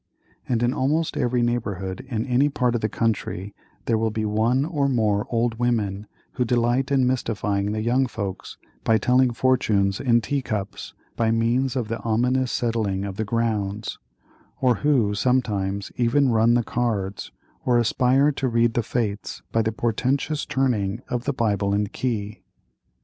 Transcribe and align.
And 0.49 0.63
in 0.63 0.73
almost 0.73 1.15
every 1.15 1.43
neighborhood 1.43 1.99
in 2.09 2.25
any 2.25 2.49
part 2.49 2.73
of 2.73 2.81
the 2.81 2.89
country, 2.89 3.53
there 3.85 3.99
will 3.99 4.09
be 4.09 4.25
one 4.25 4.65
or 4.65 4.89
more 4.89 5.27
old 5.29 5.59
women 5.59 6.07
who 6.31 6.43
delight 6.43 6.89
in 6.91 7.05
mystifying 7.05 7.71
the 7.71 7.83
young 7.83 8.07
folks 8.07 8.57
by 8.83 8.97
telling 8.97 9.31
fortunes 9.31 9.99
in 9.99 10.19
tea 10.19 10.41
cups, 10.41 10.95
by 11.15 11.29
means 11.29 11.75
of 11.75 11.87
the 11.87 11.99
ominous 12.01 12.51
settling 12.51 13.05
of 13.05 13.17
the 13.17 13.23
"grounds;"—or 13.25 14.73
who, 14.77 15.13
sometimes, 15.13 15.91
even 15.97 16.29
"run 16.29 16.55
the 16.55 16.63
cards," 16.63 17.31
or 17.63 17.77
aspire 17.77 18.31
to 18.31 18.47
read 18.49 18.73
the 18.73 18.81
fates 18.81 19.43
by 19.51 19.61
the 19.61 19.71
portentous 19.71 20.47
turning 20.47 21.03
of 21.09 21.25
the 21.25 21.31
Bible 21.33 21.75
and 21.75 21.93
key. 21.93 22.41